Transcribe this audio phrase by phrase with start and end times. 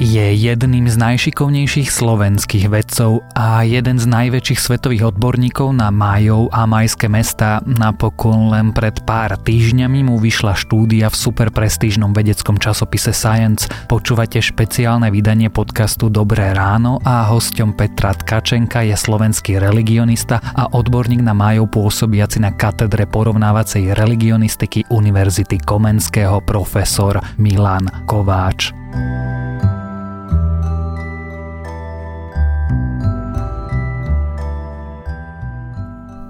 [0.00, 6.64] Je jedným z najšikovnejších slovenských vedcov a jeden z najväčších svetových odborníkov na Majov a
[6.64, 7.60] majské mesta.
[7.68, 13.68] Napokon len pred pár týždňami mu vyšla štúdia v superprestížnom vedeckom časopise Science.
[13.92, 21.20] Počúvate špeciálne vydanie podcastu Dobré ráno a hosťom Petra Tkačenka je slovenský religionista a odborník
[21.20, 28.72] na Majov pôsobiaci na katedre porovnávacej religionistiky Univerzity Komenského profesor Milan Kováč.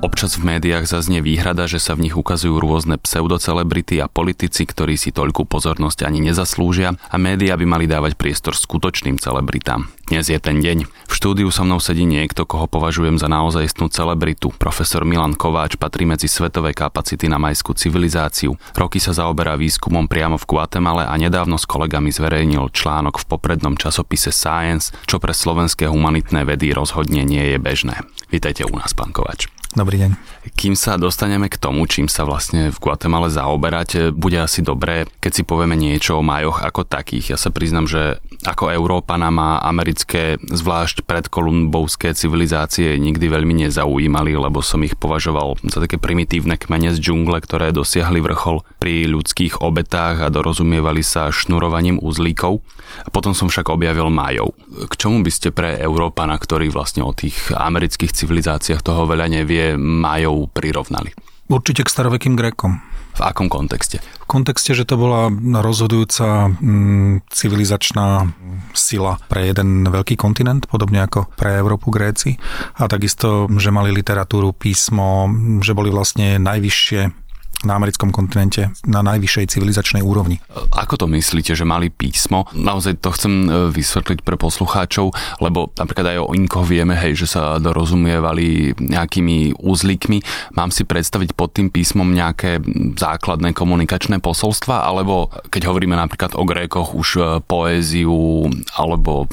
[0.01, 4.97] Občas v médiách zaznie výhrada, že sa v nich ukazujú rôzne pseudocelebrity a politici, ktorí
[4.97, 9.93] si toľkú pozornosť ani nezaslúžia a médiá by mali dávať priestor skutočným celebritám.
[10.09, 10.89] Dnes je ten deň.
[10.89, 14.49] V štúdiu so mnou sedí niekto, koho považujem za naozajstnú celebritu.
[14.57, 18.57] Profesor Milan Kováč patrí medzi svetové kapacity na majskú civilizáciu.
[18.73, 23.77] Roky sa zaoberá výskumom priamo v Guatemale a nedávno s kolegami zverejnil článok v poprednom
[23.77, 28.01] časopise Science, čo pre slovenské humanitné vedy rozhodne nie je bežné.
[28.33, 29.60] Vítajte u nás, pán Kováč.
[29.71, 30.19] Dobrý deň.
[30.59, 35.31] Kým sa dostaneme k tomu, čím sa vlastne v Guatemala zaoberať, bude asi dobré, keď
[35.31, 37.33] si povieme niečo o majoch ako takých.
[37.33, 44.59] Ja sa priznam, že ako Európana má americké, zvlášť predkolumbovské civilizácie nikdy veľmi nezaujímali, lebo
[44.59, 50.25] som ich považoval za také primitívne kmene z džungle, ktoré dosiahli vrchol pri ľudských obetách
[50.25, 52.59] a dorozumievali sa šnurovaním uzlíkov.
[53.15, 54.57] Potom som však objavil majov.
[54.91, 59.60] K čomu by ste pre Európana, ktorý vlastne o tých amerických civilizáciách toho veľa nevie,
[59.61, 61.13] tie majov prirovnali?
[61.53, 62.81] Určite k starovekým Grékom.
[63.11, 63.99] V akom kontexte?
[64.01, 65.29] V kontexte, že to bola
[65.61, 68.31] rozhodujúca mm, civilizačná
[68.73, 72.39] sila pre jeden veľký kontinent, podobne ako pre Európu Gréci.
[72.79, 75.27] A takisto, že mali literatúru, písmo,
[75.61, 77.30] že boli vlastne najvyššie
[77.65, 80.41] na americkom kontinente na najvyššej civilizačnej úrovni.
[80.73, 82.49] Ako to myslíte, že mali písmo?
[82.57, 85.13] Naozaj to chcem e, vysvetliť pre poslucháčov,
[85.45, 90.19] lebo napríklad aj o Inkoch vieme, hej, že sa dorozumievali nejakými úzlíkmi.
[90.57, 92.65] Mám si predstaviť pod tým písmom nejaké
[92.97, 99.29] základné komunikačné posolstva, alebo keď hovoríme napríklad o Grékoch, už e, poéziu alebo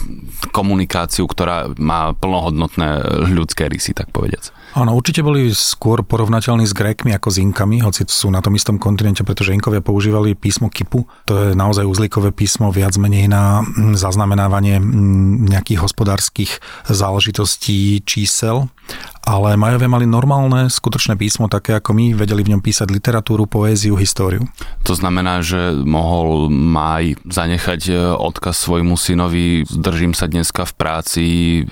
[0.51, 4.51] komunikáciu, ktorá má plnohodnotné ľudské rysy, tak povediac.
[4.75, 8.75] Áno, určite boli skôr porovnateľní s Grékmi ako s Inkami, hoci sú na tom istom
[8.75, 11.07] kontinente, pretože Inkovia používali písmo Kipu.
[11.29, 16.59] To je naozaj uzlíkové písmo viac menej na mm, zaznamenávanie mm, nejakých hospodárskych
[16.91, 18.67] záležitostí čísel
[19.27, 23.99] ale Majovia mali normálne, skutočné písmo, také ako my, vedeli v ňom písať literatúru, poéziu,
[23.99, 24.47] históriu.
[24.87, 31.25] To znamená, že mohol Maj zanechať e, odkaz svojmu synovi, zdržím sa dneska v práci,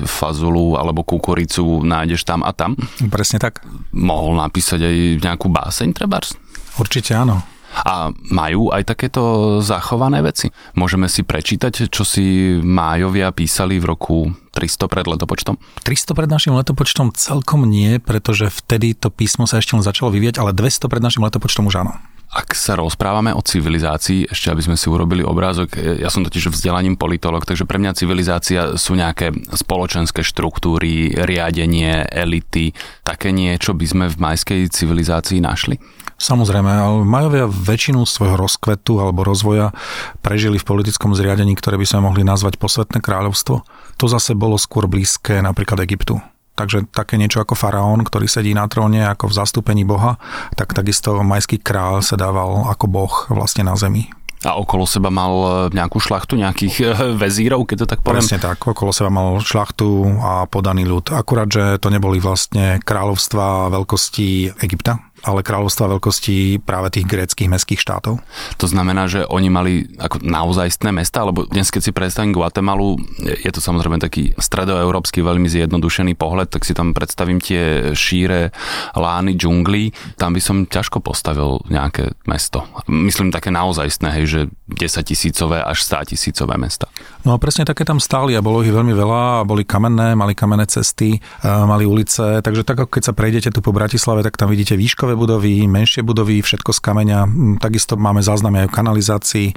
[0.04, 2.76] fazulu alebo kukuricu nájdeš tam a tam?
[3.08, 3.64] Presne tak.
[3.96, 6.36] Mohol napísať aj nejakú báseň, trebárs?
[6.76, 7.55] Určite áno.
[7.76, 10.48] A majú aj takéto zachované veci.
[10.80, 15.60] Môžeme si prečítať, čo si májovia písali v roku 300 pred letopočtom?
[15.84, 20.40] 300 pred našim letopočtom celkom nie, pretože vtedy to písmo sa ešte len začalo vyvíjať,
[20.40, 22.00] ale 200 pred našim letopočtom už áno.
[22.36, 27.00] Ak sa rozprávame o civilizácii, ešte aby sme si urobili obrázok, ja som totiž vzdelaním
[27.00, 32.76] politolog, takže pre mňa civilizácia sú nejaké spoločenské štruktúry, riadenie, elity,
[33.08, 35.80] také niečo by sme v majskej civilizácii našli?
[36.16, 39.76] Samozrejme, ale Majovia väčšinu svojho rozkvetu alebo rozvoja
[40.24, 43.68] prežili v politickom zriadení, ktoré by sme mohli nazvať posvetné kráľovstvo.
[44.00, 46.24] To zase bolo skôr blízke napríklad Egyptu.
[46.56, 50.16] Takže také niečo ako faraón, ktorý sedí na tróne ako v zastúpení Boha,
[50.56, 54.08] tak takisto majský kráľ sa dával ako boh vlastne na zemi.
[54.46, 56.86] A okolo seba mal e, nejakú šlachtu, nejakých e,
[57.18, 58.22] vezírov, keď to tak poviem?
[58.22, 61.10] Presne tak, okolo seba mal šlachtu a podaný ľud.
[61.10, 67.82] Akurát, že to neboli vlastne kráľovstva veľkosti Egypta, ale kráľovstva veľkosti práve tých gréckých mestských
[67.82, 68.22] štátov.
[68.62, 73.50] To znamená, že oni mali ako naozajstné mesta, lebo dnes keď si predstavím Guatemalu, je
[73.50, 78.54] to samozrejme taký stredoeurópsky veľmi zjednodušený pohľad, tak si tam predstavím tie šíre
[78.94, 79.90] lány džungly,
[80.22, 82.62] tam by som ťažko postavil nejaké mesto.
[82.86, 86.92] Myslím také naozajstné, hej, že 10 tisícové až 100 tisícové mesta.
[87.26, 90.70] No a presne také tam stáli a bolo ich veľmi veľa boli kamenné, mali kamenné
[90.70, 94.78] cesty, mali ulice, takže tak ako keď sa prejdete tu po Bratislave, tak tam vidíte
[94.78, 97.20] výškové budovy, menšie budovy, všetko z kameňa.
[97.26, 99.48] Mm, takisto máme záznamy aj v kanalizácii.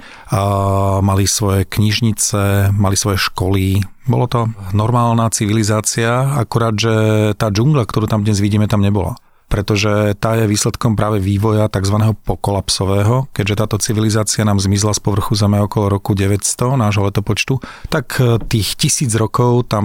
[1.05, 3.85] Mali svoje knižnice, mali svoje školy.
[4.09, 6.93] Bolo to normálna civilizácia, akurát, že
[7.37, 12.13] tá džungla, ktorú tam dnes vidíme, tam nebola pretože tá je výsledkom práve vývoja tzv.
[12.21, 17.57] pokolapsového, keďže táto civilizácia nám zmizla z povrchu Zeme okolo roku 900 nášho letopočtu,
[17.89, 19.83] tak e, tých tisíc rokov tam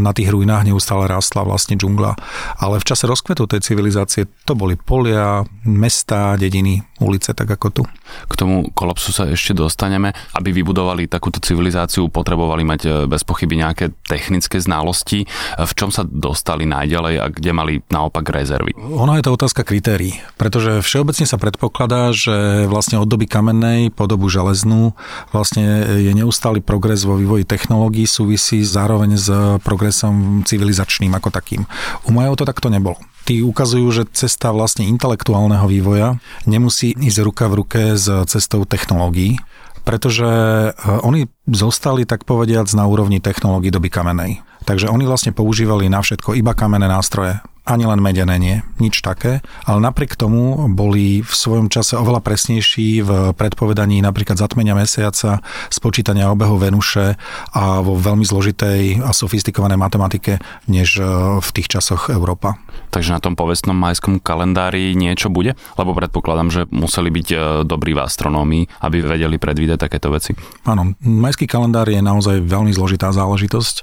[0.00, 2.16] na tých ruinách neustále rástla vlastne džungla.
[2.58, 7.82] Ale v čase rozkvetu tej civilizácie to boli polia, mesta, dediny, ulice, tak ako tu.
[8.26, 10.14] K tomu kolapsu sa ešte dostaneme.
[10.32, 15.26] Aby vybudovali takúto civilizáciu, potrebovali mať e, bez pochyby nejaké technické znalosti.
[15.58, 18.74] V čom sa dostali najďalej a kde mali naopak rezervy?
[18.78, 24.06] Ono je to otázka kritérií, pretože všeobecne sa predpokladá, že vlastne od doby kamennej po
[24.06, 24.94] dobu železnú
[25.34, 29.28] vlastne je neustály progres vo vývoji technológií súvisí zároveň s
[29.60, 31.64] progresom civilizačným ako takým.
[32.06, 37.44] U Majov to takto nebolo tí ukazujú, že cesta vlastne intelektuálneho vývoja nemusí ísť ruka
[37.46, 39.38] v ruke s cestou technológií,
[39.82, 40.74] pretože eh,
[41.06, 44.32] oni zostali, tak povediac, na úrovni technológií doby kamenej.
[44.62, 49.38] Takže oni vlastne používali na všetko iba kamenné nástroje ani len medené nie, nič také,
[49.62, 55.38] ale napriek tomu boli v svojom čase oveľa presnejší v predpovedaní napríklad zatmenia mesiaca,
[55.70, 57.14] spočítania obehu Venuše
[57.54, 61.06] a vo veľmi zložitej a sofistikovanej matematike, než e,
[61.38, 62.58] v tých časoch Európa.
[62.90, 65.54] Takže na tom povestnom majskom kalendári niečo bude?
[65.78, 70.34] Lebo predpokladám, že museli byť e, dobrí v astronómii, aby vedeli predvídať takéto veci.
[70.66, 73.74] Áno, majský kalendár je naozaj veľmi zložitá záležitosť.
[73.78, 73.82] E,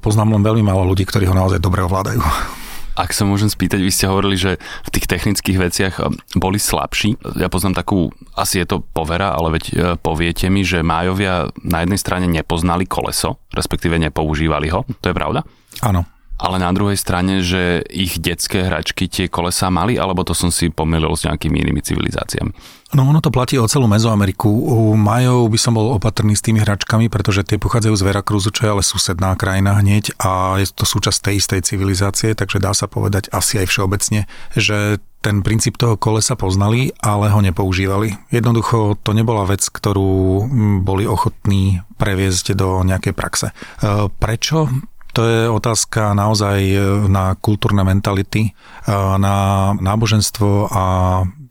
[0.00, 2.61] poznám len veľmi málo ľudí, ktorí ho naozaj dobre ovládajú.
[2.92, 7.16] Ak sa môžem spýtať, vy ste hovorili, že v tých technických veciach eh, boli slabší.
[7.40, 11.82] Ja poznám takú, asi je to povera, ale veď eh, poviete mi, že májovia na
[11.82, 14.84] jednej strane nepoznali koleso, respektíve nepoužívali ho.
[15.00, 15.40] To je pravda?
[15.80, 16.11] Áno
[16.42, 20.74] ale na druhej strane, že ich detské hračky tie kolesa mali, alebo to som si
[20.74, 22.50] pomýlil s nejakými inými civilizáciami?
[22.92, 24.50] No ono to platí o celú Mezoameriku.
[24.50, 28.68] U Majov by som bol opatrný s tými hračkami, pretože tie pochádzajú z Veracruzu, čo
[28.68, 32.90] je ale susedná krajina hneď a je to súčasť tej istej civilizácie, takže dá sa
[32.90, 38.18] povedať asi aj všeobecne, že ten princíp toho kolesa poznali, ale ho nepoužívali.
[38.34, 40.44] Jednoducho to nebola vec, ktorú
[40.82, 43.54] boli ochotní previesť do nejakej praxe.
[43.54, 44.66] E, prečo?
[45.12, 46.78] To je otázka naozaj e,
[47.12, 48.52] na kultúrne mentality, e,
[49.20, 50.84] na náboženstvo a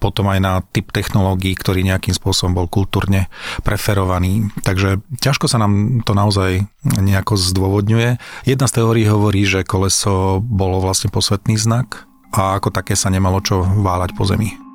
[0.01, 3.29] potom aj na typ technológií, ktorý nejakým spôsobom bol kultúrne
[3.61, 4.49] preferovaný.
[4.65, 8.17] Takže ťažko sa nám to naozaj nejako zdôvodňuje.
[8.49, 13.45] Jedna z teórií hovorí, že koleso bolo vlastne posvetný znak a ako také sa nemalo
[13.45, 14.70] čo váľať po zemi.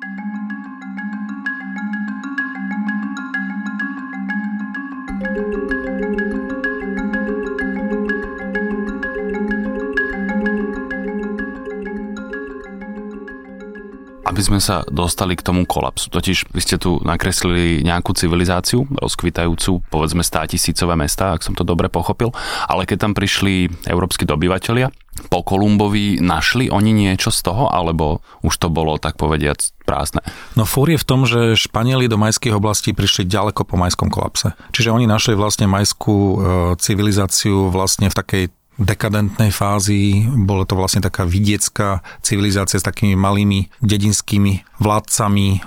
[14.37, 16.13] Aby sme sa dostali k tomu kolapsu.
[16.13, 21.65] Totiž vy ste tu nakreslili nejakú civilizáciu, rozkvitajúcu, povedzme 100 tisícové mesta, ak som to
[21.65, 22.29] dobre pochopil,
[22.69, 24.93] ale keď tam prišli európsky dobyvateľia,
[25.33, 29.57] po Kolumbovi našli oni niečo z toho, alebo už to bolo tak povediac
[29.89, 30.21] prázdne?
[30.53, 34.53] No fór je v tom, že Španieli do majských oblastí prišli ďaleko po majskom kolapse.
[34.77, 36.37] Čiže oni našli vlastne majskú e,
[36.77, 38.43] civilizáciu vlastne v takej
[38.77, 40.25] dekadentnej fázi.
[40.25, 45.61] Bolo to vlastne taká vidiecká civilizácia s takými malými dedinskými vládcami,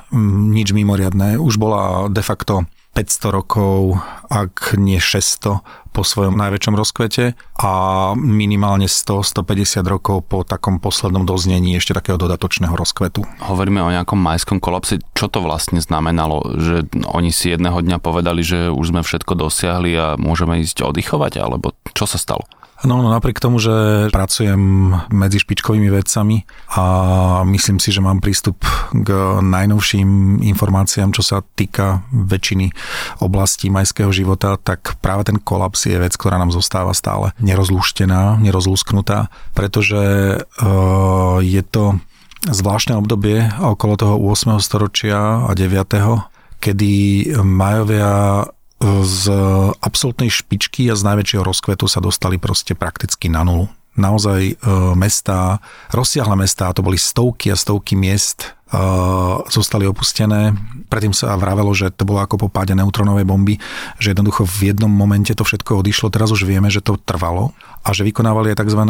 [0.55, 1.37] nič mimoriadné.
[1.39, 7.73] Už bola de facto 500 rokov, ak nie 600 po svojom najväčšom rozkvete a
[8.15, 13.27] minimálne 100-150 rokov po takom poslednom doznení ešte takého dodatočného rozkvetu.
[13.47, 15.03] Hovoríme o nejakom majskom kolapse.
[15.15, 16.47] Čo to vlastne znamenalo?
[16.59, 21.43] Že oni si jedného dňa povedali, že už sme všetko dosiahli a môžeme ísť oddychovať?
[21.43, 22.47] Alebo čo sa stalo?
[22.81, 24.61] No, no napriek tomu, že pracujem
[25.13, 26.85] medzi špičkovými vedcami a
[27.45, 28.65] myslím si, že mám prístup
[28.97, 29.09] k
[29.45, 32.73] najnovším informáciám, čo sa týka väčšiny
[33.21, 39.29] oblastí majského života, tak práve ten kolaps je vec, ktorá nám zostáva stále nerozlúštená, nerozlúsknutá,
[39.53, 40.01] pretože
[40.41, 42.01] uh, je to
[42.49, 44.57] zvláštne obdobie okolo toho 8.
[44.65, 46.93] storočia a 9 kedy
[47.41, 48.45] Majovia
[48.81, 49.23] z
[49.85, 53.69] absolútnej špičky a z najväčšieho rozkvetu sa dostali proste prakticky na nulu.
[53.99, 54.55] Naozaj e,
[54.95, 55.59] mesta,
[55.91, 60.55] rozsiahle mesta, to boli stovky a stovky miest, uh, zostali opustené.
[60.91, 63.59] Predtým sa vravelo, že to bolo ako po páde neutronovej bomby,
[63.99, 66.11] že jednoducho v jednom momente to všetko odišlo.
[66.11, 68.83] Teraz už vieme, že to trvalo a že vykonávali aj tzv.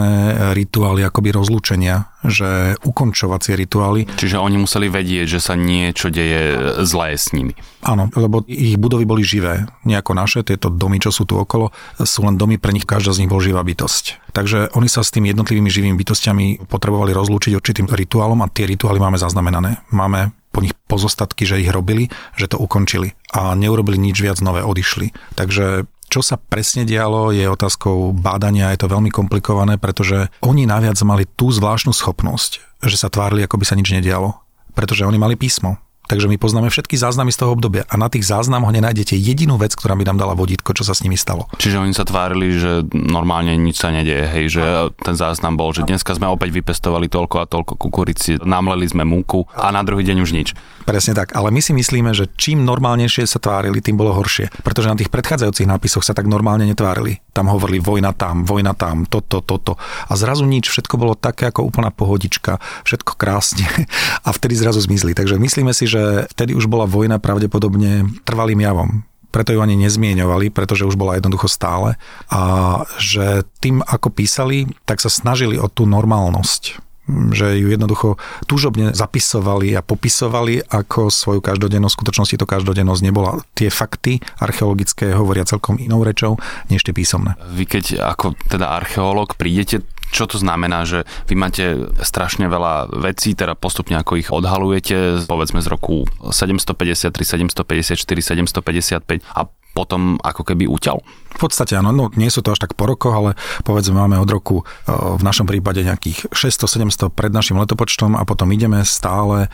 [0.56, 4.08] rituály akoby rozlúčenia, že ukončovacie rituály.
[4.16, 7.56] Čiže oni museli vedieť, že sa niečo deje zlé s nimi.
[7.84, 9.68] Áno, lebo ich budovy boli živé.
[9.88, 13.24] Nejako naše, tieto domy, čo sú tu okolo, sú len domy, pre nich každá z
[13.24, 14.29] nich bol živá bytosť.
[14.40, 18.96] Takže oni sa s tými jednotlivými živými bytostiami potrebovali rozlúčiť určitým rituálom a tie rituály
[18.96, 19.84] máme zaznamenané.
[19.92, 22.08] Máme po nich pozostatky, že ich robili,
[22.40, 25.12] že to ukončili a neurobili nič viac nové, odišli.
[25.36, 30.96] Takže čo sa presne dialo, je otázkou bádania, je to veľmi komplikované, pretože oni naviac
[31.04, 34.40] mali tú zvláštnu schopnosť, že sa tvárili, ako by sa nič nedialo.
[34.72, 35.76] Pretože oni mali písmo.
[36.10, 39.78] Takže my poznáme všetky záznamy z toho obdobia a na tých záznamoch nenájdete jedinú vec,
[39.78, 41.46] ktorá by nám dala vodítko, čo sa s nimi stalo.
[41.54, 44.64] Čiže oni sa tvárili, že normálne nič sa nedieje, hej, že
[45.06, 49.46] ten záznam bol, že dneska sme opäť vypestovali toľko a toľko kukurici, namleli sme múku
[49.54, 50.48] a na druhý deň už nič.
[50.82, 54.90] Presne tak, ale my si myslíme, že čím normálnejšie sa tvárili, tým bolo horšie, pretože
[54.90, 57.22] na tých predchádzajúcich nápisoch sa tak normálne netvárili.
[57.30, 59.78] Tam hovorili vojna tam, vojna tam, toto, toto.
[60.10, 63.70] A zrazu nič, všetko bolo také ako úplná pohodička, všetko krásne
[64.26, 65.14] a vtedy zrazu zmizli.
[65.14, 65.99] Takže myslíme si, že
[66.30, 68.90] vtedy už bola vojna pravdepodobne trvalým javom.
[69.30, 71.94] Preto ju ani nezmieňovali, pretože už bola jednoducho stále.
[72.34, 76.89] A že tým, ako písali, tak sa snažili o tú normálnosť
[77.30, 81.92] že ju jednoducho túžobne zapisovali a popisovali ako svoju každodennosť.
[81.94, 83.42] V skutočnosti to každodennosť nebola.
[83.54, 86.38] Tie fakty archeologické hovoria celkom inou rečou,
[86.70, 87.36] než tie písomné.
[87.52, 93.38] Vy keď ako teda archeológ prídete čo to znamená, že vy máte strašne veľa vecí,
[93.38, 100.66] teda postupne ako ich odhalujete, povedzme z roku 753, 754, 755 a potom ako keby
[100.66, 101.00] uťal?
[101.30, 103.30] V podstate áno, no nie sú to až tak po rokoch, ale
[103.62, 108.50] povedzme máme od roku e, v našom prípade nejakých 600-700 pred našim letopočtom a potom
[108.50, 109.48] ideme stále, e,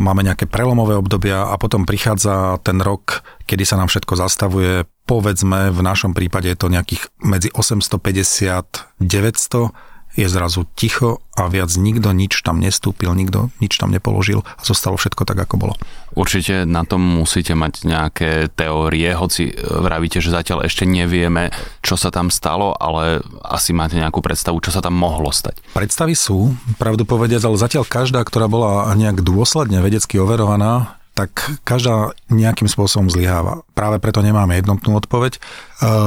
[0.00, 4.88] máme nejaké prelomové obdobia a potom prichádza ten rok, kedy sa nám všetko zastavuje.
[5.04, 11.72] Povedzme v našom prípade je to nejakých medzi 850 900 je zrazu ticho a viac
[11.72, 15.74] nikto nič tam nestúpil, nikto nič tam nepoložil a zostalo všetko tak, ako bolo.
[16.12, 21.48] Určite na tom musíte mať nejaké teórie, hoci vravíte, že zatiaľ ešte nevieme,
[21.80, 25.60] čo sa tam stalo, ale asi máte nejakú predstavu, čo sa tam mohlo stať.
[25.72, 32.16] Predstavy sú, pravdu povediac, ale zatiaľ každá, ktorá bola nejak dôsledne vedecky overovaná, tak každá
[32.32, 33.60] nejakým spôsobom zlyháva.
[33.76, 35.36] Práve preto nemáme jednotnú odpoveď.
[35.36, 35.40] E,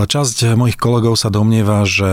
[0.10, 2.10] časť mojich kolegov sa domnieva, že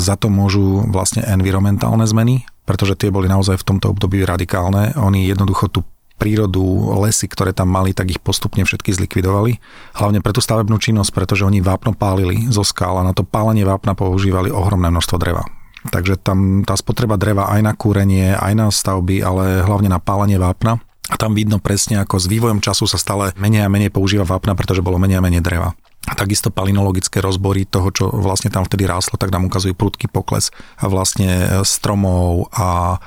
[0.00, 4.96] za to môžu vlastne environmentálne zmeny, pretože tie boli naozaj v tomto období radikálne.
[4.96, 5.84] Oni jednoducho tú
[6.16, 6.62] prírodu,
[7.04, 9.58] lesy, ktoré tam mali, tak ich postupne všetky zlikvidovali.
[9.98, 13.66] Hlavne pre tú stavebnú činnosť, pretože oni vápno pálili zo skál a na to pálenie
[13.66, 15.44] vápna používali ohromné množstvo dreva.
[15.84, 20.40] Takže tam tá spotreba dreva aj na kúrenie, aj na stavby, ale hlavne na pálenie
[20.40, 20.80] vápna
[21.12, 24.56] a tam vidno presne, ako s vývojom času sa stále menej a menej používa vápna,
[24.56, 25.76] pretože bolo menej a menej dreva.
[26.04, 30.52] A takisto palinologické rozbory toho, čo vlastne tam vtedy ráslo, tak nám ukazujú prudký pokles
[30.76, 32.98] a vlastne stromov a e,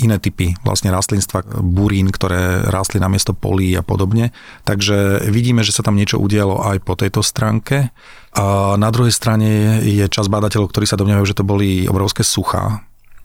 [0.00, 4.32] iné typy vlastne rastlinstva, burín, ktoré rástli na miesto polí a podobne.
[4.64, 7.92] Takže vidíme, že sa tam niečo udialo aj po tejto stránke.
[8.32, 12.80] A na druhej strane je čas badateľov, ktorí sa domnievajú, že to boli obrovské suchá,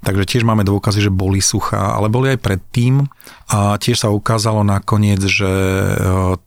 [0.07, 3.11] Takže tiež máme dôkazy, že boli suchá, ale boli aj predtým
[3.51, 5.91] a tiež sa ukázalo nakoniec, že e,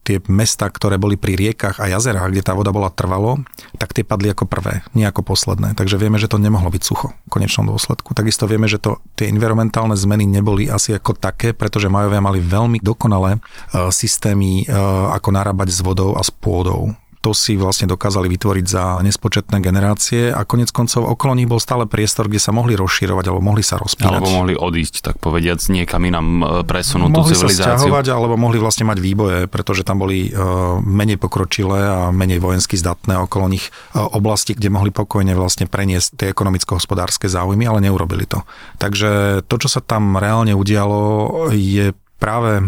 [0.01, 3.45] tie mesta, ktoré boli pri riekach a jazerách, kde tá voda bola trvalo,
[3.77, 5.77] tak tie padli ako prvé, nie ako posledné.
[5.77, 8.17] Takže vieme, že to nemohlo byť sucho v konečnom dôsledku.
[8.17, 12.81] Takisto vieme, že to, tie environmentálne zmeny neboli asi ako také, pretože Majovia mali veľmi
[12.81, 13.41] dokonalé e,
[13.93, 14.73] systémy, e,
[15.13, 20.33] ako narábať s vodou a s pôdou to si vlastne dokázali vytvoriť za nespočetné generácie
[20.33, 23.77] a konec koncov okolo nich bol stále priestor, kde sa mohli rozširovať alebo mohli sa
[23.77, 24.25] rozpínať.
[24.25, 27.93] Alebo mohli odísť, tak povediať, niekam inám e, presunúť tú civilizáciu.
[27.93, 32.41] Mohli sa alebo mohli vlastne mať výboje, pretože tam boli uh, menej pokročilé a menej
[32.41, 37.85] vojensky zdatné okolo nich uh, oblasti, kde mohli pokojne vlastne preniesť tie ekonomicko-hospodárske záujmy, ale
[37.85, 38.41] neurobili to.
[38.81, 42.65] Takže to, čo sa tam reálne udialo, je práve e,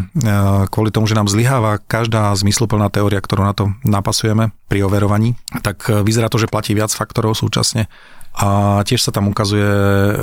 [0.73, 5.85] kvôli tomu, že nám zlyháva každá zmysluplná teória, ktorú na to napasujeme pri overovaní, tak
[5.93, 7.93] e, vyzerá to, že platí viac faktorov súčasne
[8.33, 9.69] a tiež sa tam ukazuje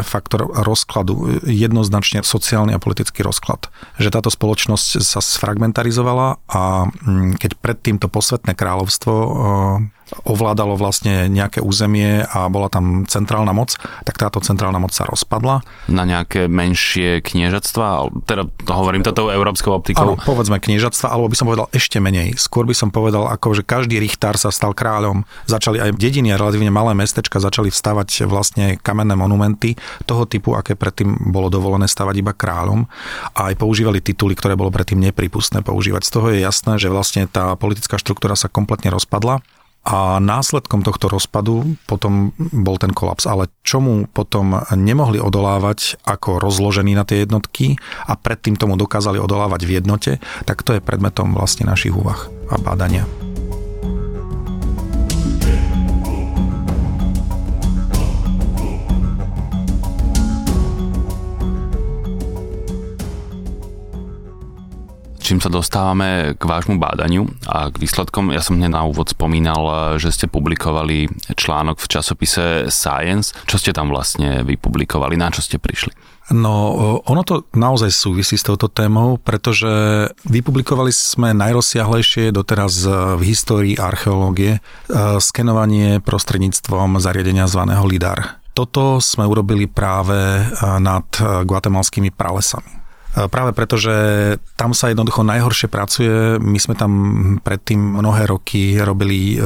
[0.01, 3.69] faktor rozkladu, jednoznačne sociálny a politický rozklad.
[4.01, 9.29] Že táto spoločnosť sa sfragmentarizovala a mm, keď predtým to posvetné kráľovstvo e,
[10.25, 15.61] ovládalo vlastne nejaké územie a bola tam centrálna moc, tak táto centrálna moc sa rozpadla.
[15.89, 18.09] Na nejaké menšie kniežatstva?
[18.25, 20.15] Teda to hovorím toto európskou optikou.
[20.15, 22.37] Áno, povedzme kniežatstva, alebo by som povedal ešte menej.
[22.37, 25.25] Skôr by som povedal, ako že každý richtár sa stal kráľom.
[25.45, 30.73] Začali aj dediny a relatívne malé mestečka začali vstavať vlastne kamenné monumenty toho typu, aké
[30.75, 32.85] predtým bolo dovolené stavať iba kráľom
[33.35, 36.07] a aj používali tituly, ktoré bolo predtým nepripustné používať.
[36.07, 39.41] Z toho je jasné, že vlastne tá politická štruktúra sa kompletne rozpadla
[39.89, 43.25] a následkom tohto rozpadu potom bol ten kolaps.
[43.25, 49.65] Ale čomu potom nemohli odolávať ako rozložení na tie jednotky a predtým tomu dokázali odolávať
[49.65, 50.11] v jednote,
[50.45, 53.28] tak to je predmetom vlastne našich úvah a bádania.
[65.29, 68.33] Čím sa dostávame k vášmu bádaniu a k výsledkom.
[68.33, 71.05] Ja som hneď na úvod spomínal, že ste publikovali
[71.37, 73.37] článok v časopise Science.
[73.45, 75.13] Čo ste tam vlastne vypublikovali?
[75.13, 75.93] Na čo ste prišli?
[76.33, 76.73] No,
[77.05, 79.69] ono to naozaj súvisí s touto témou, pretože
[80.25, 84.65] vypublikovali sme najrozsiahlejšie doteraz v histórii archeológie
[85.21, 88.41] skenovanie prostredníctvom zariadenia zvaného LIDAR.
[88.57, 90.17] Toto sme urobili práve
[90.81, 92.78] nad guatemalskými pralesami.
[93.09, 93.95] E, práve preto, že
[94.53, 96.37] tam sa jednoducho najhoršie pracuje.
[96.37, 96.91] My sme tam
[97.41, 99.37] predtým mnohé roky robili e,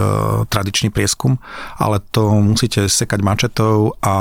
[0.52, 1.40] tradičný prieskum,
[1.80, 4.16] ale to musíte sekať mačetou a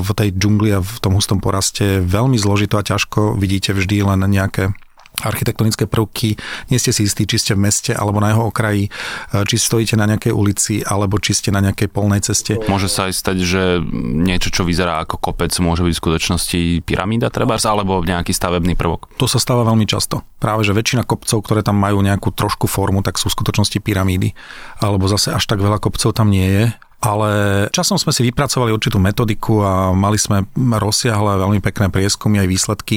[0.00, 4.24] v tej džungli a v tom hustom poraste veľmi zložito a ťažko vidíte vždy len
[4.24, 4.72] nejaké
[5.20, 6.40] architektonické prvky,
[6.72, 8.90] nie ste si istí, či ste v meste alebo na jeho okraji, e,
[9.44, 12.56] či stojíte na nejakej ulici alebo či ste na nejakej polnej ceste.
[12.66, 13.62] Môže sa aj stať, že
[14.02, 19.12] niečo, čo vyzerá ako kopec, môže byť v skutočnosti pyramída trebárs alebo nejaký stavebný prvok.
[19.20, 20.24] To sa stáva veľmi často.
[20.40, 24.34] Práve, že väčšina kopcov, ktoré tam majú nejakú trošku formu, tak sú v skutočnosti pyramídy.
[24.82, 26.64] Alebo zase až tak veľa kopcov tam nie je
[27.02, 27.30] ale
[27.74, 32.96] časom sme si vypracovali určitú metodiku a mali sme rozsiahle veľmi pekné prieskumy aj výsledky.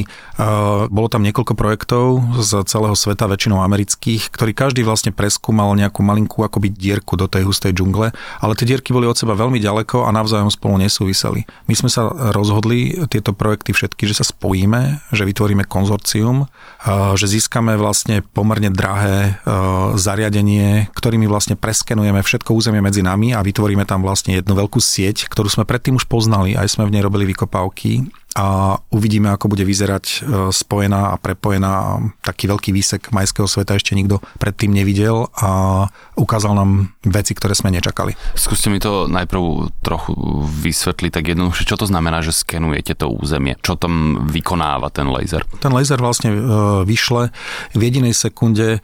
[0.93, 6.45] Bolo tam niekoľko projektov z celého sveta, väčšinou amerických, ktorí každý vlastne preskúmal nejakú malinkú
[6.45, 10.13] akoby dierku do tej hustej džungle, ale tie dierky boli od seba veľmi ďaleko a
[10.13, 11.49] navzájom spolu nesúviseli.
[11.65, 16.45] My sme sa rozhodli tieto projekty všetky, že sa spojíme, že vytvoríme konzorcium,
[17.17, 19.41] že získame vlastne pomerne drahé
[19.97, 24.83] zariadenie, ktorými vlastne preskenujeme všetko územie medzi nami a vytvoríme tam tam vlastne jednu veľkú
[24.83, 29.47] sieť, ktorú sme predtým už poznali, aj sme v nej robili vykopávky a uvidíme, ako
[29.47, 30.17] bude vyzerať e,
[30.51, 35.87] spojená a prepojená taký veľký výsek majského sveta ešte nikto predtým nevidel a
[36.19, 38.11] ukázal nám veci, ktoré sme nečakali.
[38.35, 40.11] Skúste mi to najprv trochu
[40.51, 43.55] vysvetliť tak jednoducho, čo to znamená, že skenujete to územie?
[43.63, 45.47] Čo tam vykonáva ten laser?
[45.63, 46.39] Ten laser vlastne e,
[46.83, 47.31] vyšle
[47.71, 48.79] v jedinej sekunde e,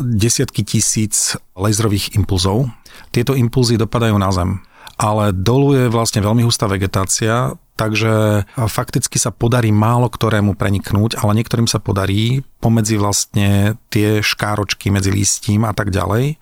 [0.00, 2.72] desiatky tisíc laserových impulzov,
[3.10, 4.62] tieto impulzy dopadajú na zem.
[4.94, 11.42] Ale dolu je vlastne veľmi hustá vegetácia, takže fakticky sa podarí málo ktorému preniknúť, ale
[11.42, 16.38] niektorým sa podarí pomedzi vlastne tie škáročky medzi listím a tak ďalej,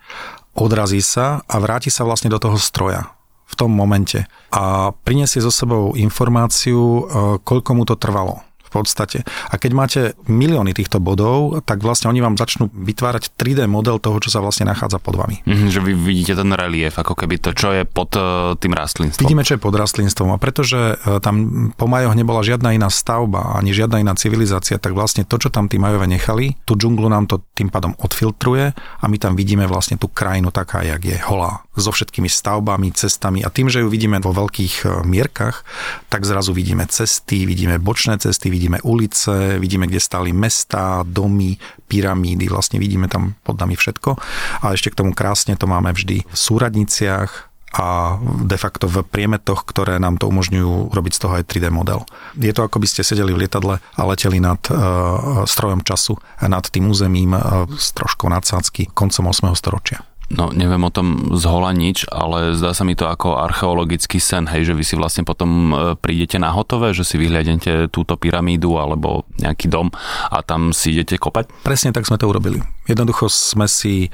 [0.53, 3.09] odrazí sa a vráti sa vlastne do toho stroja
[3.49, 7.01] v tom momente a prinesie so sebou informáciu, e,
[7.45, 8.41] koľko mu to trvalo
[8.73, 9.21] podstate.
[9.23, 14.17] A keď máte milióny týchto bodov, tak vlastne oni vám začnú vytvárať 3D model toho,
[14.17, 15.45] čo sa vlastne nachádza pod vami.
[15.45, 19.25] Mm-hmm, že vy vidíte ten relief, ako keby to, čo je pod uh, tým rastlinstvom.
[19.29, 20.33] Vidíme, čo je pod rastlinstvom.
[20.33, 24.97] A pretože uh, tam po Majoch nebola žiadna iná stavba, ani žiadna iná civilizácia, tak
[24.97, 29.05] vlastne to, čo tam tí Majové nechali, tú džunglu nám to tým pádom odfiltruje a
[29.05, 31.67] my tam vidíme vlastne tú krajinu taká, jak je holá.
[31.75, 35.67] So všetkými stavbami, cestami a tým, že ju vidíme vo veľkých e, mierkach,
[36.07, 41.59] tak zrazu vidíme cesty, vidíme bočné cesty, vidíme vidíme ulice, vidíme, kde stáli mesta, domy,
[41.91, 44.15] pyramídy, vlastne vidíme tam pod nami všetko.
[44.63, 49.65] A ešte k tomu krásne to máme vždy v súradniciach, a de facto v priemetoch,
[49.65, 52.05] ktoré nám to umožňujú robiť z toho aj 3D model.
[52.37, 56.61] Je to ako by ste sedeli v lietadle a leteli nad uh, strojom času, nad
[56.69, 59.57] tým územím uh, s troškou nadsázky koncom 8.
[59.57, 60.05] storočia.
[60.31, 64.47] No, neviem o tom z hola nič, ale zdá sa mi to ako archeologický sen,
[64.47, 68.79] hej, že vy si vlastne potom e, prídete na hotové, že si vyhľadnete túto pyramídu
[68.79, 69.91] alebo nejaký dom
[70.31, 71.51] a tam si idete kopať?
[71.61, 72.63] Presne tak sme to urobili.
[72.87, 74.09] Jednoducho sme si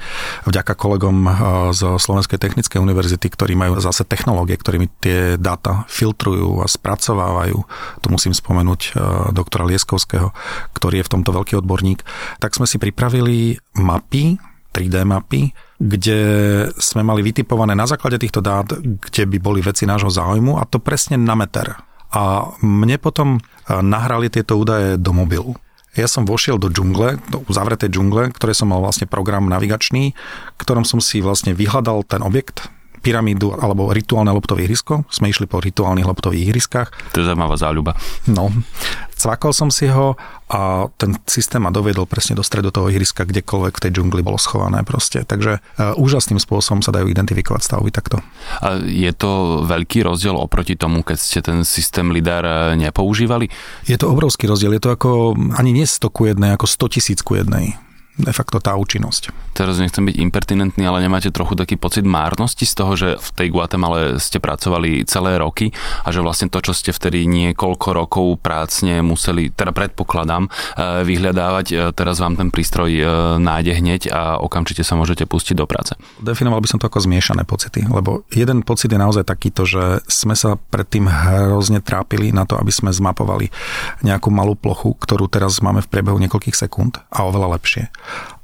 [0.50, 1.30] vďaka kolegom e,
[1.78, 7.58] z Slovenskej technickej univerzity, ktorí majú zase technológie, ktorými tie dáta filtrujú a spracovávajú,
[8.02, 8.90] tu musím spomenúť e,
[9.30, 10.34] doktora Lieskovského,
[10.74, 12.02] ktorý je v tomto veľký odborník,
[12.42, 16.18] tak sme si pripravili mapy, 3D mapy, kde
[16.78, 20.78] sme mali vytipované na základe týchto dát, kde by boli veci nášho záujmu a to
[20.78, 21.74] presne na meter.
[22.10, 25.54] A mne potom e, nahrali tieto údaje do mobilu.
[25.98, 30.14] Ja som vošiel do džungle, do uzavretej džungle, ktoré som mal vlastne program navigačný,
[30.58, 32.70] ktorom som si vlastne vyhľadal ten objekt,
[33.00, 35.08] pyramídu alebo rituálne loptové ihrisko.
[35.08, 36.88] Sme išli po rituálnych loptových ihriskách.
[37.16, 37.96] To je zaujímavá záľuba.
[38.28, 38.52] No,
[39.16, 40.14] cvakol som si ho
[40.50, 44.36] a ten systém ma dovedol presne do stredu toho ihriska, kdekoľvek v tej džungli bolo
[44.36, 45.22] schované proste.
[45.24, 48.20] Takže uh, úžasným spôsobom sa dajú identifikovať stavby takto.
[48.60, 53.46] A je to veľký rozdiel oproti tomu, keď ste ten systém LIDAR e, nepoužívali?
[53.86, 54.74] Je to obrovský rozdiel.
[54.74, 57.78] Je to ako ani nie 100 ku jednej, ako 100 tisíc ku jednej
[58.18, 59.32] de facto tá účinnosť.
[59.56, 63.48] Teraz nechcem byť impertinentný, ale nemáte trochu taký pocit márnosti z toho, že v tej
[63.52, 65.72] Guatemala ste pracovali celé roky
[66.04, 71.66] a že vlastne to, čo ste vtedy niekoľko rokov prácne museli, teda predpokladám, eh, vyhľadávať,
[71.72, 73.04] eh, teraz vám ten prístroj eh,
[73.40, 75.96] nájde hneď a okamžite sa môžete pustiť do práce.
[76.20, 80.36] Definoval by som to ako zmiešané pocity, lebo jeden pocit je naozaj takýto, že sme
[80.36, 83.48] sa predtým hrozne trápili na to, aby sme zmapovali
[84.04, 87.90] nejakú malú plochu, ktorú teraz máme v priebehu niekoľkých sekúnd a oveľa lepšie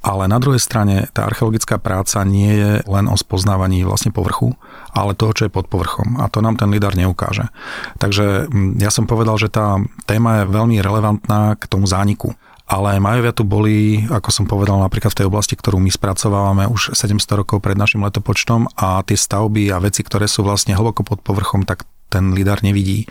[0.07, 4.55] Ale na druhej strane tá archeologická práca nie je len o spoznávaní vlastne povrchu,
[4.95, 6.23] ale toho, čo je pod povrchom.
[6.23, 7.51] A to nám ten lidar neukáže.
[7.99, 12.39] Takže mm, ja som povedal, že tá téma je veľmi relevantná k tomu zániku.
[12.67, 16.99] Ale Majovia tu boli, ako som povedal, napríklad v tej oblasti, ktorú my spracovávame už
[16.99, 21.23] 700 rokov pred našim letopočtom a tie stavby a veci, ktoré sú vlastne hlboko pod
[21.23, 23.07] povrchom, tak ten lidar nevidí.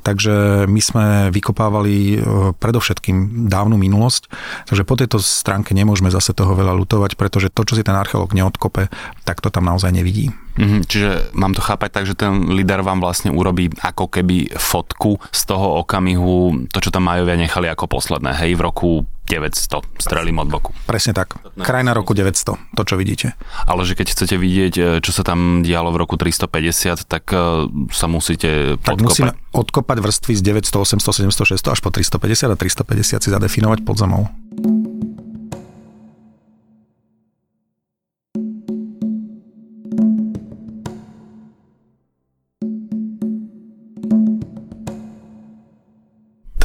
[0.00, 2.16] Takže my sme vykopávali e,
[2.56, 4.32] predovšetkým dávnu minulosť,
[4.64, 8.32] takže po tejto stránke nemôžeme zase toho veľa lutovať, pretože to, čo si ten archeológ
[8.32, 8.88] neodkope,
[9.28, 10.32] tak to tam naozaj nevidí.
[10.60, 15.16] Mm-hmm, čiže mám to chápať tak, že ten lidar vám vlastne urobí ako keby fotku
[15.32, 18.90] z toho okamihu, to, čo tam Majovia nechali ako posledné, hej, v roku
[19.30, 20.74] 900, strelím od boku.
[20.90, 21.38] Presne tak.
[21.62, 23.38] Krajina roku 900, to čo vidíte.
[23.62, 27.70] Ale že keď chcete vidieť, e, čo sa tam dialo v roku 350, tak e,
[27.94, 29.06] sa musíte tak podkopať.
[29.06, 33.86] musíme odkopať vrstvy z 900, 800, 700, 600 až po 350 a 350 si zadefinovať
[33.86, 34.26] pod zemou.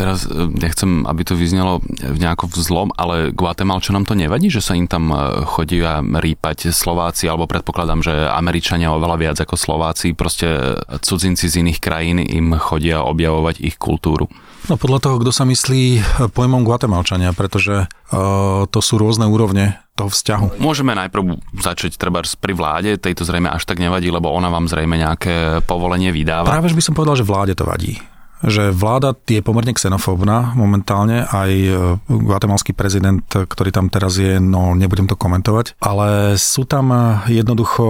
[0.05, 4.77] Teraz e, nechcem, aby to vyznelo v nejako vzlom, ale Guatemalčanom to nevadí, že sa
[4.77, 10.77] im tam e, chodia rýpať Slováci, alebo predpokladám, že Američania oveľa viac ako Slováci, proste
[11.01, 14.29] cudzinci z iných krajín im chodia objavovať ich kultúru.
[14.65, 19.77] No podľa toho, kto sa myslí e, pojmom Guatemalčania, pretože uh, to sú rôzne úrovne
[19.93, 20.57] toho vzťahu.
[20.57, 24.97] Môžeme najprv začať treba pri vláde, tejto zrejme až tak nevadí, lebo ona vám zrejme
[24.97, 26.49] nejaké povolenie vydáva.
[26.49, 27.95] Práve by som povedal, že vláde to vadí
[28.45, 31.71] že vláda je pomerne xenofóbna momentálne, aj e,
[32.07, 36.93] guatemalský prezident, ktorý tam teraz je, no nebudem to komentovať, ale sú tam
[37.25, 37.85] jednoducho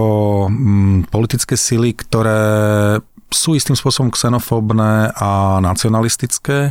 [0.48, 2.40] mm, politické sily, ktoré
[3.30, 6.70] sú istým spôsobom xenofóbne a nacionalistické.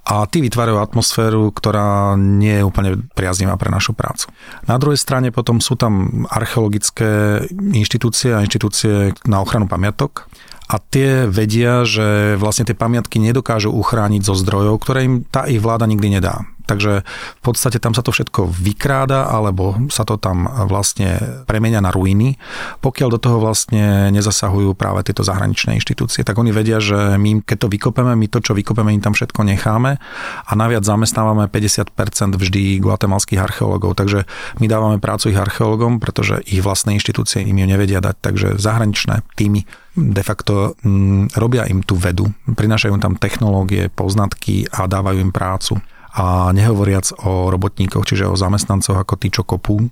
[0.00, 4.32] A tí vytvárajú atmosféru, ktorá nie je úplne priaznivá pre našu prácu.
[4.64, 10.26] Na druhej strane potom sú tam archeologické inštitúcie a inštitúcie na ochranu pamiatok,
[10.70, 15.58] a tie vedia, že vlastne tie pamiatky nedokážu uchrániť zo zdrojov, ktoré im tá ich
[15.58, 16.46] vláda nikdy nedá.
[16.70, 21.90] Takže v podstate tam sa to všetko vykráda, alebo sa to tam vlastne premenia na
[21.90, 22.38] ruiny,
[22.78, 26.22] pokiaľ do toho vlastne nezasahujú práve tieto zahraničné inštitúcie.
[26.22, 29.42] Tak oni vedia, že my, keď to vykopeme, my to, čo vykopeme, im tam všetko
[29.42, 29.98] necháme
[30.46, 31.90] a naviac zamestnávame 50%
[32.38, 33.98] vždy guatemalských archeológov.
[33.98, 34.30] Takže
[34.62, 38.16] my dávame prácu ich archeológom, pretože ich vlastné inštitúcie im ju nevedia dať.
[38.22, 44.86] Takže zahraničné týmy de facto mm, robia im tú vedu, prinášajú tam technológie, poznatky a
[44.86, 45.82] dávajú im prácu
[46.14, 49.90] a nehovoriac o robotníkoch, čiže o zamestnancoch ako tí, čo kopú,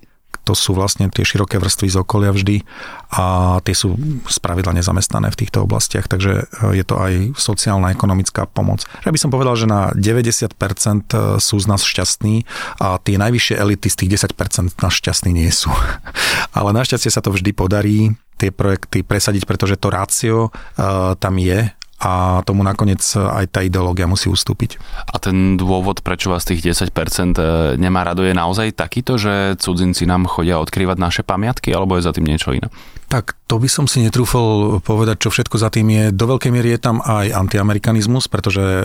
[0.49, 2.65] to sú vlastne tie široké vrstvy z okolia vždy
[3.13, 3.93] a tie sú
[4.25, 8.81] spravidla nezamestnané v týchto oblastiach, takže e, je to aj sociálna, ekonomická pomoc.
[9.05, 12.49] Ja by som povedal, že na 90% e, sú z nás šťastní
[12.81, 15.69] a tie najvyššie elity z tých 10% nás šťastní nie sú.
[16.57, 21.75] Ale našťastie sa to vždy podarí tie projekty presadiť, pretože to rácio uh, tam je
[21.99, 24.79] a tomu nakoniec aj tá ideológia musí ustúpiť.
[25.03, 27.43] A ten dôvod, prečo vás tých 10% e,
[27.75, 32.15] nemá rado, je naozaj takýto, že cudzinci nám chodia odkrývať naše pamiatky, alebo je za
[32.15, 32.71] tým niečo iné?
[33.11, 36.03] Tak to by som si netrúfol povedať, čo všetko za tým je.
[36.15, 38.83] Do veľkej miery je tam aj antiamerikanizmus, pretože e,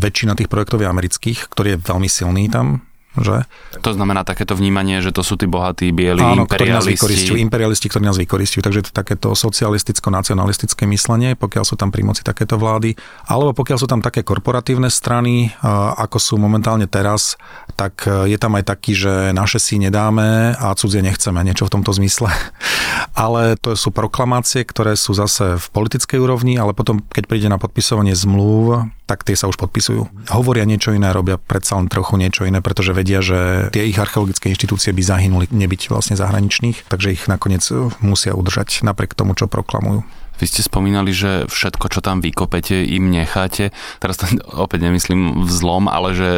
[0.00, 2.80] väčšina tých projektov je amerických, ktorý je veľmi silný tam
[3.20, 3.48] že?
[3.80, 6.96] To znamená takéto vnímanie, že to sú tí bohatí bieli Áno, imperialisti.
[6.96, 8.62] Ktorí nás imperialisti, ktorí nás vykoristujú.
[8.64, 12.96] Takže to takéto socialisticko-nacionalistické myslenie, pokiaľ sú tam pri moci takéto vlády.
[13.28, 15.52] Alebo pokiaľ sú tam také korporatívne strany,
[15.96, 17.40] ako sú momentálne teraz,
[17.76, 21.74] tak e, je tam aj taký, že naše si nedáme a cudzie nechceme, niečo v
[21.78, 22.32] tomto zmysle.
[23.24, 27.56] Ale to sú proklamácie, ktoré sú zase v politickej úrovni, ale potom, keď príde na
[27.56, 30.26] podpisovanie zmluv, tak tie sa už podpisujú.
[30.34, 33.38] Hovoria niečo iné, robia predsa len trochu niečo iné, pretože vedia, že
[33.70, 38.82] tie ich archeologické inštitúcie by zahynuli nebyť vlastne zahraničných, takže ich nakoniec uh, musia udržať
[38.82, 40.02] napriek tomu, čo proklamujú.
[40.36, 43.72] Vy ste spomínali, že všetko, čo tam vykopete, im necháte.
[44.00, 44.28] Teraz to
[44.64, 46.30] opäť nemyslím vzlom, ale že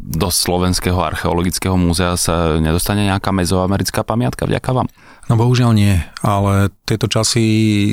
[0.00, 4.88] do Slovenského archeologického múzea sa nedostane nejaká mezoamerická pamiatka vďaka vám?
[5.30, 7.44] No bohužiaľ nie, ale tieto časy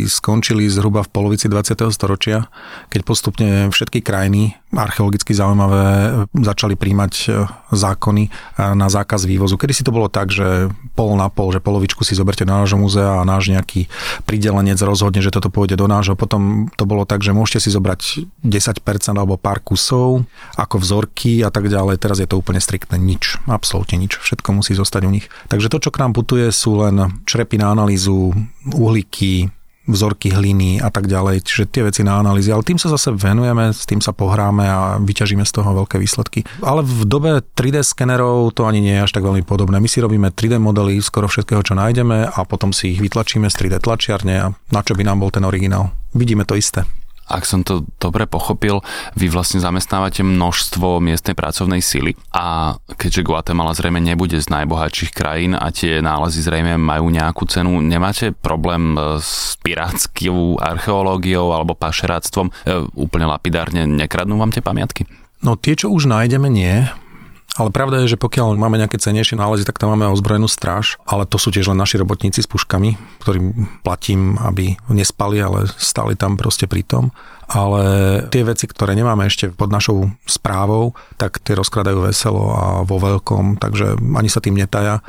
[0.09, 1.77] skončili zhruba v polovici 20.
[1.93, 2.49] storočia,
[2.89, 6.13] keď postupne všetky krajiny archeologicky zaujímavé
[6.45, 7.29] začali príjmať e,
[7.73, 8.31] zákony e,
[8.77, 9.57] na zákaz vývozu.
[9.57, 12.77] Kedy si to bolo tak, že pol na pol, že polovičku si zoberte do nášho
[12.77, 13.89] múzea a náš nejaký
[14.29, 16.13] pridelenec rozhodne, že toto pôjde do nášho.
[16.13, 18.85] Potom to bolo tak, že môžete si zobrať 10%
[19.17, 21.97] alebo pár kusov ako vzorky a tak ďalej.
[21.97, 24.21] Teraz je to úplne striktné nič, absolútne nič.
[24.21, 25.33] Všetko musí zostať u nich.
[25.49, 28.33] Takže to, čo k nám putuje, sú len črepy na analýzu,
[28.73, 29.53] uhlíky,
[29.89, 32.53] vzorky hliny a tak ďalej, čiže tie veci na analýzy.
[32.53, 36.45] Ale tým sa zase venujeme, s tým sa pohráme a vyťažíme z toho veľké výsledky.
[36.61, 39.81] Ale v dobe 3D skenerov to ani nie je až tak veľmi podobné.
[39.81, 43.55] My si robíme 3D modely skoro všetkého, čo nájdeme a potom si ich vytlačíme z
[43.65, 45.89] 3D tlačiarne a na čo by nám bol ten originál.
[46.13, 46.85] Vidíme to isté
[47.29, 48.81] ak som to dobre pochopil,
[49.13, 55.53] vy vlastne zamestnávate množstvo miestnej pracovnej sily a keďže Guatemala zrejme nebude z najbohatších krajín
[55.53, 62.49] a tie nálezy zrejme majú nejakú cenu, nemáte problém e, s pirátskou archeológiou alebo pašeráctvom?
[62.49, 62.53] E,
[62.97, 65.05] úplne lapidárne nekradnú vám tie pamiatky?
[65.39, 66.83] No tie, čo už nájdeme, nie.
[67.59, 71.27] Ale pravda je, že pokiaľ máme nejaké cenejšie nálezy, tak tam máme ozbrojenú stráž, ale
[71.27, 76.39] to sú tiež len naši robotníci s puškami, ktorým platím, aby nespali, ale stali tam
[76.39, 77.11] proste pri tom.
[77.51, 77.81] Ale
[78.29, 83.59] tie veci, ktoré nemáme ešte pod našou správou, tak tie rozkladajú veselo a vo veľkom,
[83.59, 85.01] takže ani sa tým netaja.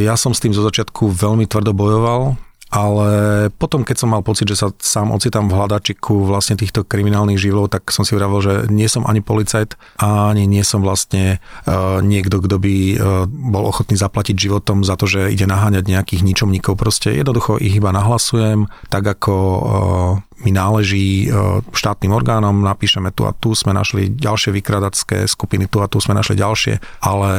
[0.00, 3.08] Ja som s tým zo začiatku veľmi tvrdo bojoval, ale
[3.54, 7.70] potom, keď som mal pocit, že sa sám ocitám v hľadačiku vlastne týchto kriminálnych živlov,
[7.70, 12.42] tak som si vravil, že nie som ani policajt, ani nie som vlastne uh, niekto,
[12.42, 12.98] kto by uh,
[13.30, 16.74] bol ochotný zaplatiť životom za to, že ide naháňať nejakých ničomníkov.
[16.74, 21.32] Proste jednoducho ich iba nahlasujem, tak ako uh, mi náleží
[21.72, 26.12] štátnym orgánom, napíšeme tu a tu sme našli ďalšie vykradacké skupiny, tu a tu sme
[26.12, 27.30] našli ďalšie, ale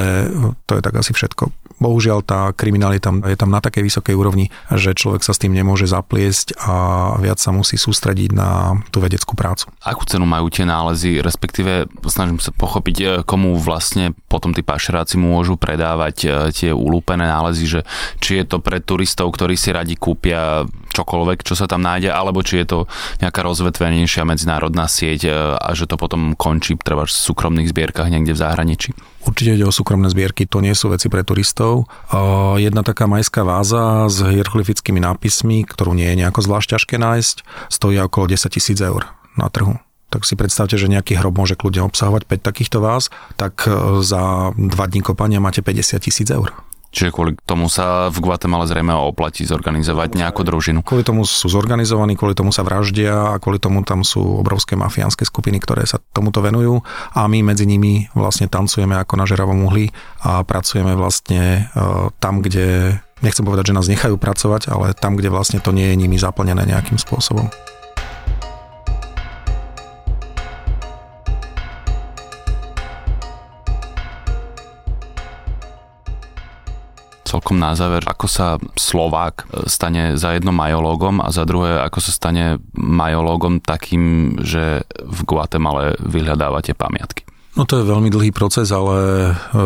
[0.66, 4.98] to je tak asi všetko bohužiaľ tá kriminalita je tam na takej vysokej úrovni, že
[4.98, 6.74] človek sa s tým nemôže zapliesť a
[7.22, 9.70] viac sa musí sústrediť na tú vedeckú prácu.
[9.86, 15.22] Akú cenu majú tie nálezy, respektíve snažím sa pochopiť, e, komu vlastne potom tí pašeráci
[15.22, 17.82] môžu predávať e, tie ulúpené nálezy, že
[18.18, 20.66] či je to pre turistov, ktorí si radi kúpia
[20.98, 22.80] čokoľvek, čo sa tam nájde, alebo či je to
[23.20, 28.34] nejaká rozvetvenejšia medzinárodná sieť e, a že to potom končí treba v súkromných zbierkach niekde
[28.34, 28.90] v zahraničí.
[29.28, 31.92] Určite ide o súkromné zbierky, to nie sú veci pre turistov.
[32.56, 37.36] Jedna taká majská váza s hieroglyfickými nápismi, ktorú nie je nejako zvlášť ťažké nájsť,
[37.68, 39.04] stojí okolo 10 tisíc eur
[39.36, 39.76] na trhu
[40.08, 44.56] tak si predstavte, že nejaký hrob môže kľudne obsahovať 5 takýchto váz, tak e, za
[44.56, 46.56] 2 dní kopania máte 50 tisíc eur.
[46.92, 50.82] Čiže kvôli tomu sa v Guatemala zrejme oplatí zorganizovať nejakú družinu.
[50.82, 55.28] Kvôli tomu sú zorganizovaní, kvôli tomu sa vraždia a kvôli tomu tam sú obrovské mafiánske
[55.28, 56.80] skupiny, ktoré sa tomuto venujú
[57.14, 59.92] a my medzi nimi vlastne tancujeme ako na žeravom uhli
[60.24, 61.82] a pracujeme vlastne e,
[62.18, 66.00] tam, kde nechcem povedať, že nás nechajú pracovať, ale tam, kde vlastne to nie je
[66.00, 67.50] nimi zaplnené nejakým spôsobom.
[77.28, 82.00] Celkom na záver, ako sa Slovák e, stane za jedno majológom a za druhé, ako
[82.00, 87.28] sa stane majológom takým, že v Guatemale vyhľadávate pamiatky?
[87.58, 89.60] No to je veľmi dlhý proces, ale e,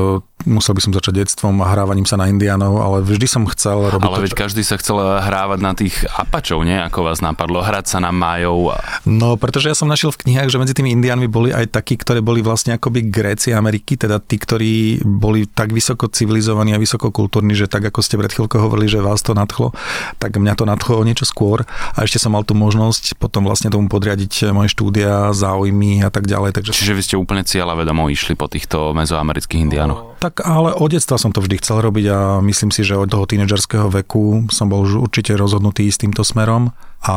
[0.46, 4.08] musel by som začať detstvom a hrávaním sa na indianov, ale vždy som chcel robiť...
[4.08, 4.42] Ale to, veď čo...
[4.42, 6.78] každý sa chcel hrávať na tých apačov, nie?
[6.78, 8.74] Ako vás napadlo, hrať sa na majov.
[8.74, 9.02] A...
[9.04, 12.24] No, pretože ja som našiel v knihách, že medzi tými indiánmi boli aj takí, ktorí
[12.24, 17.54] boli vlastne akoby Gréci Ameriky, teda tí, ktorí boli tak vysoko civilizovaní a vysoko kultúrni,
[17.54, 19.76] že tak ako ste pred chvíľkou hovorili, že vás to nadchlo,
[20.18, 23.92] tak mňa to nadchlo niečo skôr a ešte som mal tú možnosť potom vlastne tomu
[23.92, 26.56] podriadiť moje štúdia, záujmy a tak ďalej.
[26.56, 26.72] Takže...
[26.72, 30.18] Čiže vy ste úplne cieľavedomo išli po týchto mezoamerických indiánoch?
[30.22, 33.12] Tak tak ale od detstva som to vždy chcel robiť a myslím si, že od
[33.12, 37.16] toho tínedžerského veku som bol už určite rozhodnutý s týmto smerom a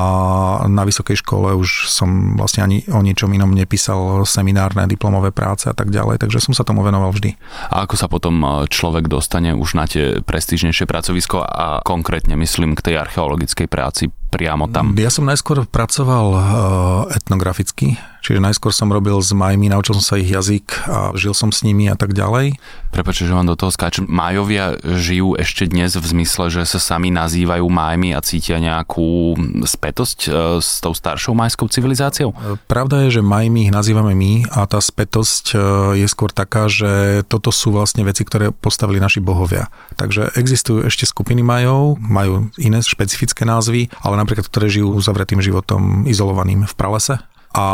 [0.64, 5.76] na vysokej škole už som vlastne ani o ničom inom nepísal seminárne, diplomové práce a
[5.76, 7.36] tak ďalej, takže som sa tomu venoval vždy.
[7.68, 12.72] A ako sa potom e, človek dostane už na tie prestížnejšie pracovisko a konkrétne myslím
[12.72, 14.96] k tej archeologickej práci priamo tam?
[14.96, 16.40] Ja som najskôr pracoval e,
[17.20, 21.52] etnograficky, čiže najskôr som robil s majmi, naučil som sa ich jazyk a žil som
[21.52, 22.56] s nimi a tak ďalej.
[22.90, 24.08] Prepačte, že vám do toho skáčem.
[24.08, 29.36] Majovia žijú ešte dnes v zmysle, že sa sami nazývajú majmi a cítia nejakú
[29.74, 30.28] spätosť e,
[30.62, 32.30] s tou staršou majskou civilizáciou?
[32.70, 35.56] Pravda je, že majmi ich nazývame my a tá spätosť e,
[36.00, 39.68] je skôr taká, že toto sú vlastne veci, ktoré postavili naši bohovia.
[39.98, 46.06] Takže existujú ešte skupiny majov, majú iné špecifické názvy, ale napríklad, ktoré žijú uzavretým životom
[46.06, 47.18] izolovaným v pralese
[47.54, 47.66] a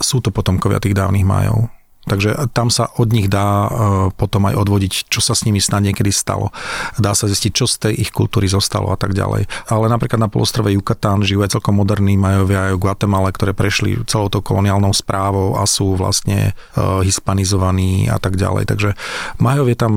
[0.00, 1.72] sú to potomkovia tých dávnych majov.
[2.02, 3.70] Takže tam sa od nich dá e,
[4.18, 6.50] potom aj odvodiť, čo sa s nimi snad niekedy stalo.
[6.98, 9.46] Dá sa zistiť, čo z tej ich kultúry zostalo a tak ďalej.
[9.70, 14.02] Ale napríklad na polostrove Yucatán žijú aj celkom moderní majovia aj v Guatemala, ktoré prešli
[14.10, 18.66] celou tou koloniálnou správou a sú vlastne e, hispanizovaní a tak ďalej.
[18.66, 18.98] Takže
[19.38, 19.92] majov je tam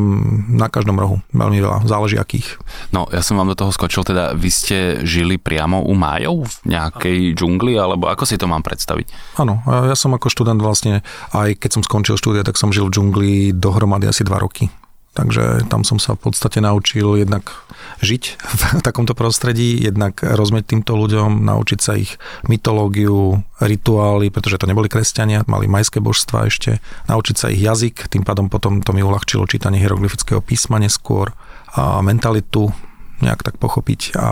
[0.46, 1.26] na každom rohu.
[1.34, 1.90] Veľmi veľa.
[1.90, 2.62] Záleží akých.
[2.94, 6.78] No, ja som vám do toho skočil, teda vy ste žili priamo u majov v
[6.78, 9.42] nejakej džungli, alebo ako si to mám predstaviť?
[9.42, 11.02] Áno, ja som ako študent vlastne,
[11.34, 14.68] aj keď som skončil štúdia, tak som žil v džungli dohromady asi dva roky.
[15.16, 17.56] Takže tam som sa v podstate naučil jednak
[18.04, 22.20] žiť v takomto prostredí, jednak rozumieť týmto ľuďom, naučiť sa ich
[22.52, 28.28] mytológiu, rituály, pretože to neboli kresťania, mali majské božstva ešte, naučiť sa ich jazyk, tým
[28.28, 31.32] pádom potom to mi uľahčilo čítanie hieroglyfického písma neskôr
[31.80, 32.76] a mentalitu
[33.24, 34.20] nejak tak pochopiť.
[34.20, 34.28] A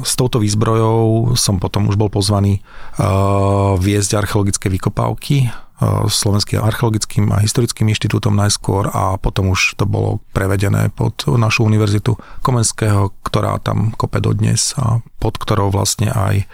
[0.00, 2.64] s touto výzbrojou som potom už bol pozvaný
[2.96, 10.22] uh, viesť archeologické vykopávky Slovenským archeologickým a historickým inštitútom najskôr a potom už to bolo
[10.30, 12.14] prevedené pod našu univerzitu
[12.46, 16.46] Komenského, ktorá tam kope dodnes a pod ktorou vlastne aj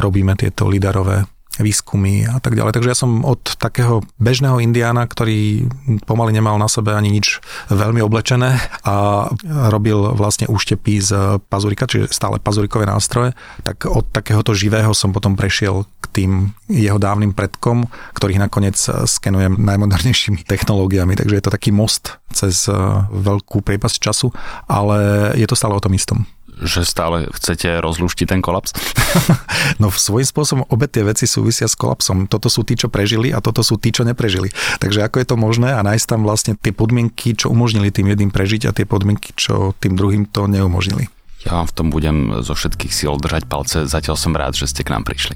[0.00, 1.28] robíme tieto liderové
[1.60, 2.72] výskumy a tak ďalej.
[2.72, 5.68] Takže ja som od takého bežného indiána, ktorý
[6.08, 8.56] pomaly nemal na sebe ani nič veľmi oblečené
[8.88, 9.28] a
[9.68, 11.10] robil vlastne úštepy z
[11.52, 13.36] pazurika, čiže stále pazurikové nástroje,
[13.66, 16.30] tak od takéhoto živého som potom prešiel k tým
[16.72, 17.84] jeho dávnym predkom,
[18.16, 21.18] ktorých nakoniec skenujem najmodernejšími technológiami.
[21.20, 22.64] Takže je to taký most cez
[23.12, 24.32] veľkú priepasť času,
[24.64, 26.24] ale je to stále o tom istom
[26.64, 28.72] že stále chcete rozluštiť ten kolaps?
[29.82, 32.30] no svojím spôsobom obe tie veci súvisia s kolapsom.
[32.30, 34.50] Toto sú tí, čo prežili a toto sú tí, čo neprežili.
[34.78, 38.30] Takže ako je to možné a nájsť tam vlastne tie podmienky, čo umožnili tým jedným
[38.30, 41.10] prežiť a tie podmienky, čo tým druhým to neumožnili.
[41.42, 43.90] Ja vám v tom budem zo všetkých síl držať palce.
[43.90, 45.34] Zatiaľ som rád, že ste k nám prišli.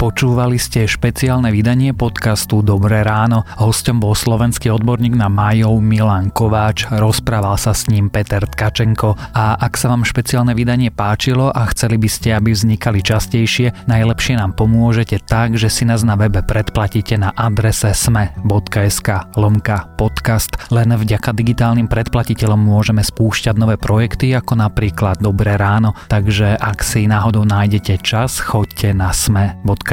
[0.00, 3.44] Počúvali ste špeciálne vydanie podcastu Dobré ráno.
[3.60, 9.60] Hostom bol slovenský odborník na majov Milan Kováč, rozprával sa s ním Peter Tkačenko a
[9.60, 14.56] ak sa vám špeciálne vydanie páčilo a chceli by ste, aby vznikali častejšie, najlepšie nám
[14.56, 20.56] pomôžete tak, že si nás na webe predplatíte na adrese sme.sk lomka podcast.
[20.72, 27.04] Len vďaka digitálnym predplatiteľom môžeme spúšťať nové projekty ako napríklad Dobré ráno, takže ak si
[27.04, 29.89] náhodou nájdete čas, choďte na sme.sk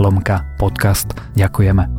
[0.00, 1.12] lomka podcast.
[1.36, 1.97] Ďakujeme.